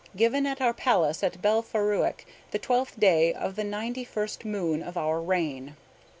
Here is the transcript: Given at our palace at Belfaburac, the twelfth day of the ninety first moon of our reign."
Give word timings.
Given 0.15 0.47
at 0.47 0.61
our 0.61 0.73
palace 0.73 1.21
at 1.21 1.43
Belfaburac, 1.43 2.25
the 2.49 2.57
twelfth 2.57 2.99
day 2.99 3.31
of 3.35 3.55
the 3.55 3.63
ninety 3.63 4.03
first 4.03 4.43
moon 4.43 4.81
of 4.81 4.97
our 4.97 5.21
reign." 5.21 5.75